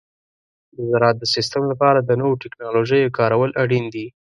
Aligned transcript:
د 0.75 0.77
زراعت 0.89 1.17
د 1.19 1.25
سیستم 1.35 1.63
لپاره 1.71 1.99
د 2.01 2.11
نوو 2.21 2.33
تکنالوژیو 2.43 3.13
کارول 3.19 3.51
اړین 3.63 3.85
دي. 3.93 4.05